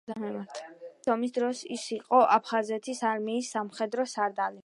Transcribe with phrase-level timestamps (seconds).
[0.11, 4.59] აფხაზეთის ომის დროს ის იყო აფხაზეთის არმიის სამხედრო სარდალი.